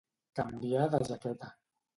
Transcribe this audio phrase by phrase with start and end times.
[0.39, 1.55] Canviar de jaqueta.